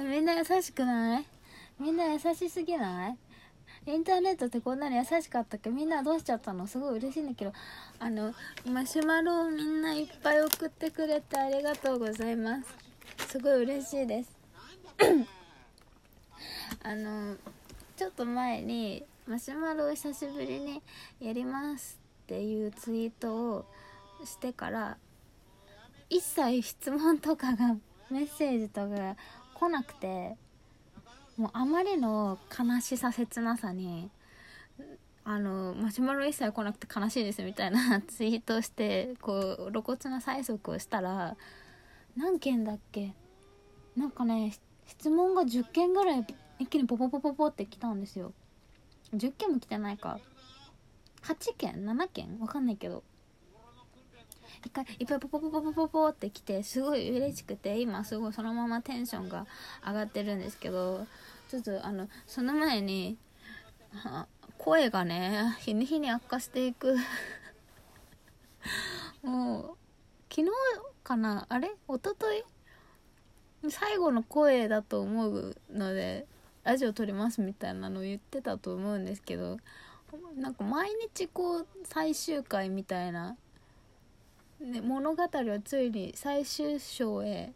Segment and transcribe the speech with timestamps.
[0.00, 1.26] みんな優しくない？
[1.78, 3.18] みんな優しすぎない？
[3.86, 5.70] インターネットってこんなに優しかったっけ？
[5.70, 6.66] みんなどうしちゃったの？
[6.66, 7.52] すごい嬉しいんだけど。
[7.98, 8.34] あの
[8.70, 12.74] マシュマロをみんないっぱい送ってくれてありがとうございます。
[13.28, 14.30] すごい嬉しいです。
[16.82, 17.36] あの
[17.96, 20.82] ちょっと前にマシュマロを久しぶりに
[21.20, 23.64] やりますっていうツイートを
[24.24, 24.96] してから
[26.08, 27.76] 一切質問とかが
[28.10, 29.16] メッセージとか
[29.62, 30.36] 来なくて
[31.36, 34.10] もうあまりの悲しさ切なさに
[35.24, 39.32] あのマシュマロ一切来なくて悲しいですみたいな ツイートしてこ
[39.68, 41.36] う露骨な催促をしたら
[42.16, 43.14] 何件だっけ？
[43.96, 44.52] なんかね
[44.86, 46.26] 質問が10件ぐらい
[46.58, 48.32] 一気にポポポポポって来たんですよ。
[49.14, 50.18] 10件も来てないか。
[51.22, 52.38] 8件？7件？
[52.40, 53.04] わかんないけど。
[54.64, 59.46] 一回いっぱいポポポポポポポって来てすごい嬉しくて今すごいそのままテンションが
[59.86, 61.06] 上がってるんですけど
[61.48, 63.16] ちょっとあのその前に
[64.58, 66.96] 声がね日に日に悪化していく。
[69.22, 69.76] もう
[70.30, 70.50] 昨日
[71.02, 71.46] かな？
[71.48, 71.68] あれ？
[71.88, 72.44] 一昨日？
[73.70, 76.26] 最後の声だと思うので
[76.64, 79.58] ラジオ撮りますみたいなのを言ってたと思うんですけど
[80.36, 83.36] なんか毎日こう最終回みたいな、
[84.62, 85.28] ね、物語は
[85.64, 87.52] ついに最終章へ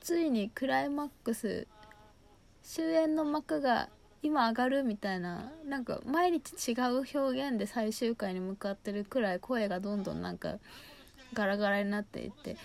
[0.00, 1.66] ついにクライマックス
[2.62, 3.88] 終焉の幕が
[4.22, 10.56] 今上がるみたいななんか毎日違う表現で最終回に向かってるくらい声がどんどんなんか
[11.32, 12.56] ガラガラになっていって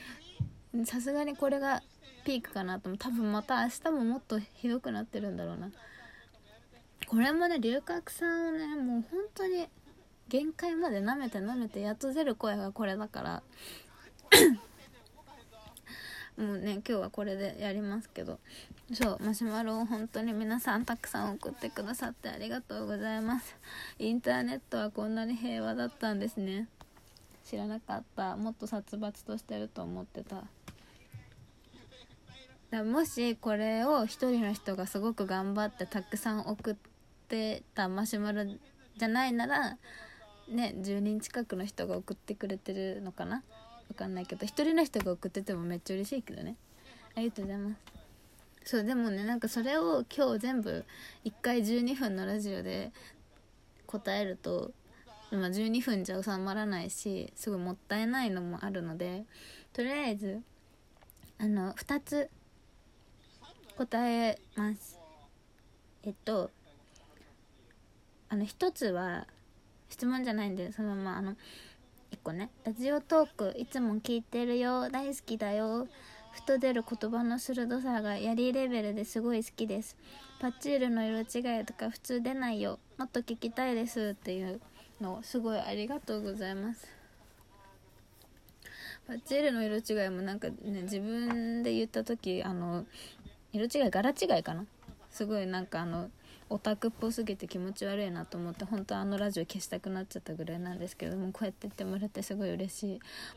[0.86, 1.84] さすがにこれが
[2.26, 2.98] ピークかなと思う。
[2.98, 5.72] 多分また明日ももっとひどくなってるんだろうな。
[7.08, 9.68] これもね龍角散をねもう本当に
[10.32, 13.44] 限界まで舐めて舐めてやっと出る声がこれだから。
[16.38, 18.40] もうね今日はこれでやりますけど。
[18.94, 23.58] そうマシュマロを本当に皆さんたくさん送ってくださってありがとうございます。
[24.00, 26.70] インターネットはこんなに平和だったんですね。
[27.44, 28.38] 知らなかった。
[28.38, 30.46] もっと殺伐としてると思ってた。
[32.70, 36.76] だもしこれを一人の人がすごく頑張ってたくさん送っ
[37.28, 39.78] てたマシュマロじゃないなら
[40.52, 43.44] ね10人近くの人が送ってくれてるのかな？
[43.90, 46.56] わかんないけど一人の人が送っててもめっちゃ嬉しいけどね。
[47.16, 47.76] ありがとうございます。
[48.64, 50.86] そうでもねなんかそれを今日全部
[51.26, 52.92] 1回12分のラジオで
[53.88, 54.72] 答えると、
[55.32, 59.26] まあ、12分じゃ収まらないしすごいもったいないのもあるので
[59.74, 60.42] とりあえず
[61.40, 62.30] あの2つ
[63.78, 65.00] 答えます。
[66.04, 66.52] えっと
[68.30, 69.26] あの1つは
[69.92, 71.34] 質問じゃないんでそのままあの
[72.12, 72.50] 1個ね。
[72.64, 74.90] ラジオトークいつも聞いてるよ。
[74.90, 75.88] 大好きだよ。
[76.32, 79.98] ふと出る言葉の鋭さがやりレベルですごい好きです。
[80.40, 82.80] パッチールの色違いとか普通出ないよ。
[82.98, 84.16] もっと聞きたいです。
[84.18, 84.62] っていう
[85.02, 86.88] のすごいありがとうございます。
[89.08, 92.86] パッチールの色違いもなんかね自分で言った時あの
[93.52, 94.66] 色違い柄違いかな。
[95.10, 96.10] すごいなんかあの
[96.52, 102.84] オタクっぽすぎて気持ち悪いなと思って本当あのラジオ消したくなっちゃったぐらいなんですけどもこうやって言ってもらってすごい嬉し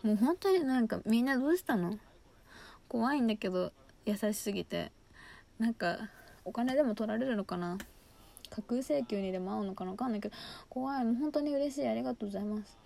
[0.03, 0.07] い。
[0.07, 1.97] もう本当になんかみんなどうしたの？
[2.89, 3.73] 怖いんだけど
[4.05, 4.91] 優しすぎて。
[5.61, 6.11] なんか
[6.45, 7.79] お金でも取られるのかな？
[8.51, 10.35] 架空請求にでも合うのかな分かんないけど。
[10.69, 11.05] 怖い。
[11.05, 11.87] もう本当に嬉しい。
[11.87, 12.77] ありがとうございます。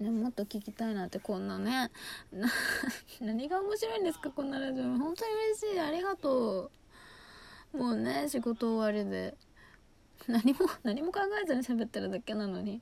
[0.00, 1.90] ね、もっと聞きたいなってこんなね。
[3.22, 4.84] 何が面白いんですかこんなラジオ。
[4.84, 5.80] 本当に嬉しい。
[5.80, 6.70] ありがとう。
[7.76, 9.34] もうね仕事終わりで。
[10.26, 12.80] 何も何も考えずに喋ってるだけなのに。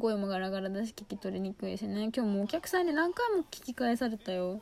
[0.00, 2.10] 声もガラガラだし聞き取りにくいしね。
[2.14, 4.60] 今日もお客さんに何回も聞き返されたよ。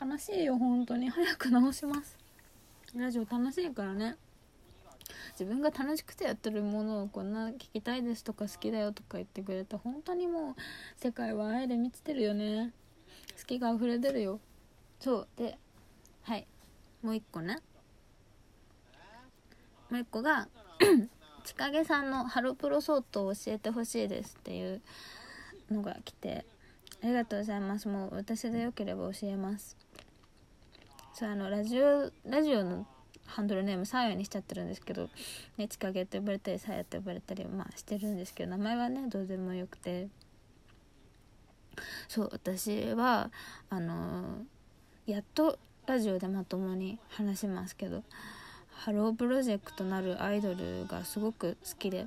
[0.00, 1.10] 悲しいよ本当に。
[1.10, 2.16] 早く直します。
[2.94, 4.16] ラジオ楽しいからね。
[5.32, 10.54] 自分が楽しくてやってるものをこんな聞きたいですとか好きだよとか言ってくれた本当にもう
[10.96, 12.72] 世界は愛で満ちてるよね。
[13.38, 14.40] 好きが溢れ出るよ。
[15.00, 15.28] そう。
[15.36, 15.58] で
[16.22, 16.46] はい。
[17.02, 17.58] もう一個ね。
[19.90, 20.48] もう一個が
[21.44, 24.80] 千景さんのハロプロソートを教えてほしいですっていう
[25.70, 26.44] のが来て
[27.02, 27.88] ありがとうございます。
[27.88, 29.76] もう私でよければ教えます。
[31.12, 32.86] そうあのラジオラジオの
[33.26, 35.08] ハンドルネームサーヤにしちゃってるんですけど
[35.56, 40.08] ねちかげって呼ばれたりサーヤって呼ばれたりまあしてるんですけど名前はねどうでもよくて。
[42.08, 43.30] そう私は
[43.70, 48.02] あのー、やっとラジオでまともに話しますけど
[48.80, 52.06] ハロープロジェクトなるアイドルがすごく好きで。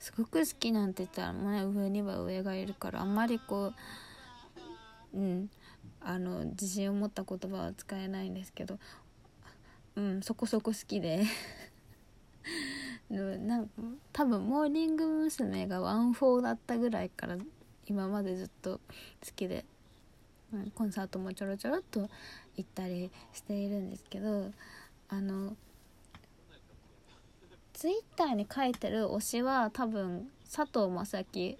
[0.00, 3.72] すごく好きなんて言ったらもうね上には上がいるからあんまりこ
[5.14, 5.50] ううん
[6.00, 8.80] あの自信を持った言葉は使えないんですけど。
[9.94, 11.24] うんそこそこ好きで。
[13.08, 13.70] なん
[14.12, 15.68] 多分モーニング娘。
[15.68, 17.38] がワンフォーだったぐらいから
[17.86, 18.80] 今までずっと
[19.24, 19.64] 好きで、
[20.52, 22.10] うん、コンサートもちょろちょろっと
[22.56, 24.50] 行ったりしているんですけど。
[25.10, 25.56] あの
[27.72, 31.58] ツイッターに書いてる推しは多分佐藤正樹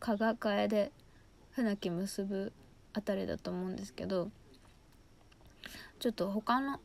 [0.00, 0.92] 加賀替えで
[1.50, 2.52] 船木結ぶ
[2.94, 4.30] あたりだと思うんですけど
[5.98, 6.80] ちょっと他の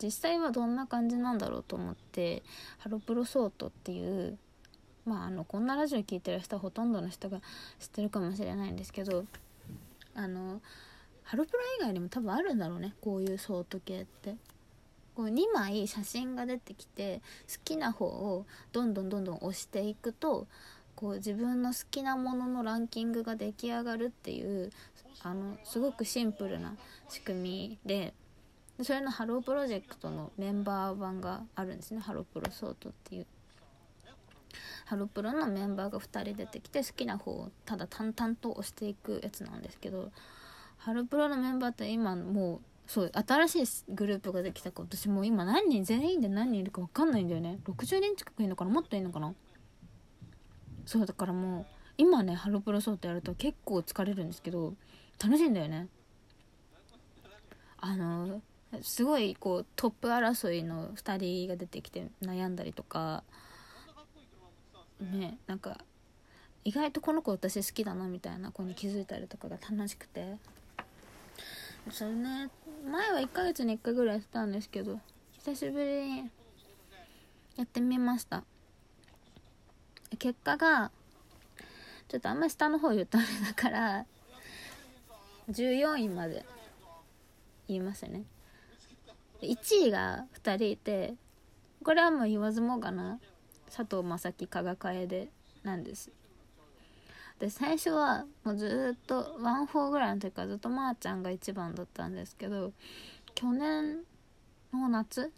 [0.00, 2.42] 実際はどんな感じなんだろうと思って
[2.78, 4.38] ハロプロソートっていう
[5.04, 7.40] まああのこんなラジオ聴いてる人はほとんどの人が
[7.80, 9.24] 知ってるかもしれないんですけど
[10.14, 10.60] あの
[11.24, 14.36] ハロプロ以外にも多分あるんだろうねこういうソート系って。
[15.14, 20.46] こう2枚写真が出てきて好きな方をどんどんどんどん押していくと
[20.96, 24.70] こう自分の好きなもののランキングが出来上がるっていう
[25.22, 26.74] あのすごくシンプルな
[27.08, 28.14] 仕組みで
[28.82, 32.00] それのハロープロジェクトのメンバー版があるんですね。
[32.00, 33.26] ハロプロソートっていう。
[34.86, 40.10] ハロプロのメンバーが2人出てきて好きな方をただ淡々と押していくやつなんですけど
[40.76, 47.58] ハロプロのメンバーって今もうそう新しいグループができたか私もう今何人全員で何人いるか分かんないんだよね。
[47.64, 48.70] 60人近くいるのかな？
[48.70, 49.34] もっといるのかな？
[50.84, 54.74] そうだからもう今ねハロプロソートやると結構疲れるんですけど
[55.22, 55.88] 楽しいんだよね。
[57.78, 58.42] あの
[58.82, 63.22] すごいこうトップ争いの2人が出てきて悩んだりとか
[65.00, 65.78] ねなんか
[66.64, 70.36] 意外とこの子私好きだなみたいな子に気づいたりとかが楽しくて。
[71.90, 72.50] それね。
[72.90, 74.98] 前は1ヶ月に1回ぐらいやってたんですけど
[75.38, 76.30] 久しぶりに
[77.56, 78.44] やってみました。
[80.18, 80.90] 結果が
[82.08, 84.06] ちょっとあんまり下の方言ったあれだから
[85.50, 86.44] 14位まで
[87.68, 88.24] 言いますね。
[89.40, 91.14] 1位が2人いて
[91.84, 93.18] これはもう言わずもがな
[93.66, 95.28] 佐藤優樹加賀楓で
[95.62, 96.10] なんです。
[97.42, 102.72] で最初はもうずっとワンフォーぐらいの時からずっとまーちゃんが一番だったんですけど
[103.34, 104.04] 去年
[104.72, 105.32] の夏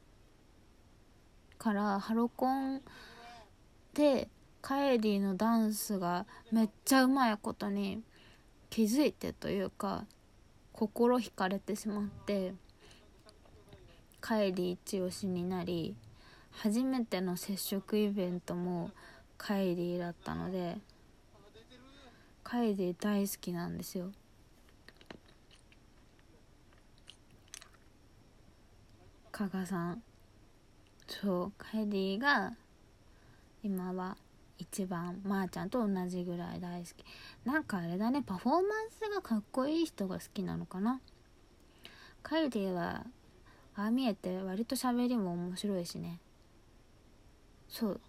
[1.56, 2.82] からハロコン
[3.94, 4.28] で
[4.60, 8.02] かえでぃーのダンスがめっちゃうまいことに
[8.68, 10.04] 気づいてというか
[10.74, 12.52] 心惹かれてしまって
[14.20, 15.96] カエリー一押しになり
[16.50, 18.90] 初めての接触イベントも
[19.38, 20.76] カエリーだったので
[22.44, 24.12] カエリー大好きなんですよ。
[29.32, 30.02] 加賀さん。
[31.08, 31.52] そう。
[31.58, 32.52] カエリーが
[33.62, 34.16] 今は
[34.58, 37.04] 一番まー、あ、ちゃんと同じぐらい大好き。
[37.44, 38.22] なんかあれだね。
[38.22, 41.00] パフォーマンスがかっこいい人が好きなのかな。
[42.22, 43.06] カエリーは
[43.74, 46.20] ああ見えて割と喋りも面白いしね。
[47.68, 48.00] そう。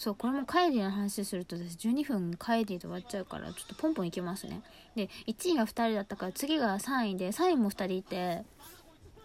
[0.00, 4.62] そうこれもカイリーの話するとです12分カイリーで終わっちゃうからちょっとポンポンいきますね。
[4.96, 8.42] で1位が2人だったから次が3位で3位も2人いて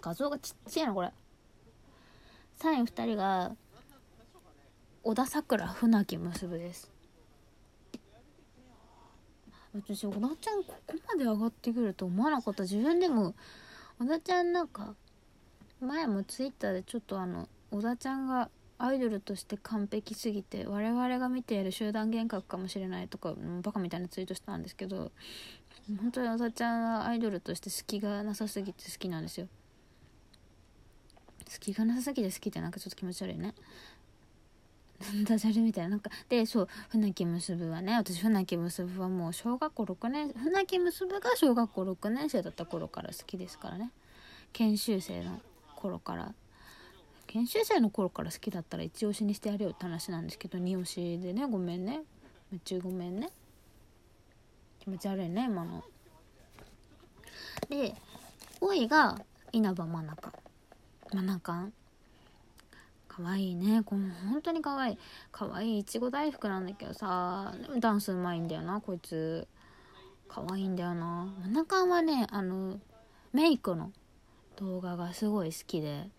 [0.01, 1.13] 画像がちっちゃいなこれ。
[2.59, 3.55] 3位2人が
[5.01, 6.91] 小田さくら船木結です。
[9.73, 12.63] 私小田ちゃんここまで上がってくると思わなかった。
[12.63, 13.33] 自分でも
[13.97, 14.93] 小田ちゃんなんか
[15.79, 25.11] 前もツイッターでちょっとあの小田ちゃんがアイドルとして完璧すぎて我々が見ている集団幻覚かもしれないとかバカみたいなツイートしたんですけど
[26.01, 29.47] 本当に小田ちゃんはアイドルとして隙がなさすぎて好きなんですよ。
[31.47, 33.53] 隙がなさすぎて好きってなんかちょっと気持ち悪いね。
[35.27, 35.91] ダジャレみたいな。
[35.91, 43.91] なんかでそう船木結はね私船木結はもう小学校6年船木結が小学校6年生だった頃から好きですからね。
[44.53, 45.39] 研修生の
[45.75, 46.33] 頃から。
[47.27, 52.01] 研修生の頃から好きだったら一押しにしてやるよって話なんですけど二押しでねごめんね。
[52.51, 53.29] めっちゃごめんね。
[54.79, 55.83] 気持ち悪いね今の。
[57.69, 57.95] で
[58.61, 59.19] 5位が
[59.51, 60.31] 稲葉真中。
[61.11, 61.71] 真中。
[63.07, 64.93] かわいいねこの本当にかわい。
[64.93, 64.97] い
[65.31, 69.47] かわいいいちご大福なんだけどさダンスうまいんだよなこいつ。
[70.27, 71.33] かわいいんだよな。
[71.43, 72.79] 真中はねあの
[73.33, 73.91] メイクの
[74.57, 76.09] 動画がすごい好きで。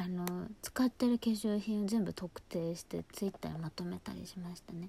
[0.00, 0.24] あの
[0.62, 4.88] 使ってる化粧品を全部特定してツイッターにまとめたりしましたね。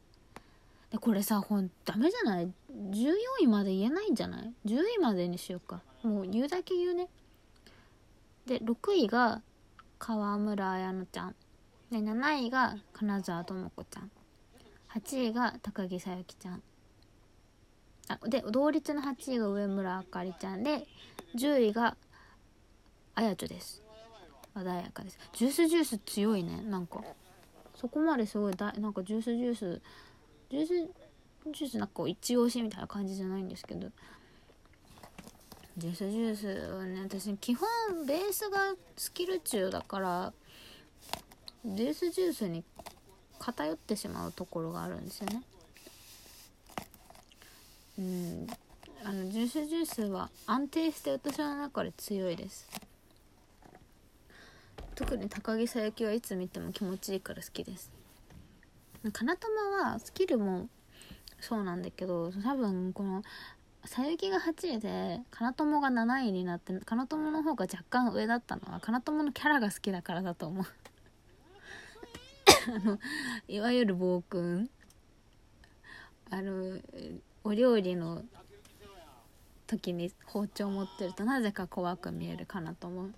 [0.89, 5.82] でこれさほんダメじゃない？14位まで言えないんじゃない？10位までにしようか。
[6.03, 7.10] もう言うだけ言うね。
[8.46, 9.41] で6位が
[10.00, 11.36] 川村彩乃ちゃん。
[11.91, 14.12] で7位が金沢智子ちゃん。
[14.96, 16.63] 8位が高木さゆきちゃん。
[18.08, 20.86] あで同率の8位が上村あかりちゃんで
[21.36, 21.98] 10位が
[23.15, 23.84] あやちょです。
[24.55, 25.17] 穏やかです。
[25.34, 26.62] ジュースジュース強いね。
[26.63, 27.03] なんか。
[27.75, 29.81] そこまですごいだなんかジュースジュース
[30.51, 30.67] ジュース
[31.51, 33.89] ジュースなんか一押しみたいな感じじゃないんですけど。
[35.77, 37.67] ジュースジュースはね私基本
[38.05, 40.34] ベースがスキル中だから
[41.65, 42.63] ジュースジュースに
[43.39, 45.43] 偏ってしまうところがあるんですよね。
[47.98, 48.48] うん。
[49.03, 52.67] あのジュースジュースは安定して私の中で強いです。
[55.01, 57.91] 特に高木さゆきはいつ見ても気持ちいいから好きです。
[59.13, 59.55] 金玉
[59.91, 60.70] はスキルも
[61.39, 63.24] そうなんだけど多分この
[63.84, 70.65] さゆきが8位で金友が7位になって金友の方が若干上だったのは金友のキャラが好きだからだと思う。
[72.70, 73.00] あの
[73.48, 74.70] いわゆる暴君。
[76.29, 76.79] あの
[77.43, 78.24] お料理の
[79.65, 83.13] 時に包丁持ってるとなぜか怖く見えるかなと思う。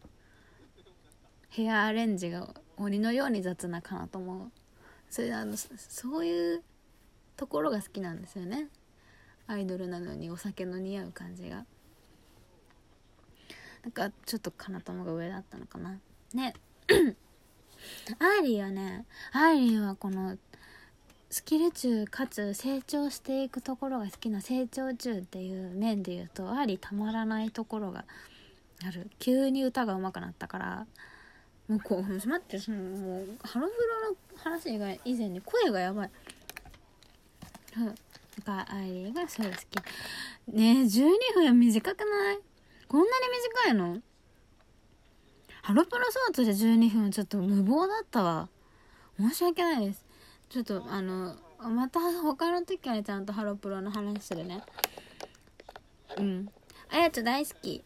[1.54, 4.52] ヘアアレンジが鬼のように雑なかなと思う。
[5.08, 6.64] それあのそういう
[7.38, 8.70] ところが好きなんですよね。
[9.46, 11.66] アイドルなのにお酒の似合う感じが。
[13.84, 16.00] なんかちょっとかなたまが上だったのかな。
[16.34, 16.56] ね。
[18.18, 20.38] アーリーはねアーリーはこの
[21.30, 28.06] スキル中かつ成長していくところが好きな成長中っていう面で言うとアーリーたまらないところが
[28.84, 29.12] ある。
[29.20, 30.88] 急に歌が上手くなったから。
[31.68, 36.10] もうこう待ってそのもうハロプロの話が以前に声がやばい。
[37.78, 37.96] うん
[38.46, 39.62] がアイリーがすごい好き
[40.54, 42.40] ねえ12分短くない？
[42.88, 43.12] こんなに
[43.66, 44.02] 短いの？
[45.62, 48.50] ハロプロソーツで12分ちょっと無謀だったわ。
[49.20, 50.04] 申し訳ないです。
[50.50, 54.62] ちょっとあのまた他の時はちゃんとハロプロの話するね。
[56.18, 56.50] うん。
[56.90, 57.84] あやちょ大好き。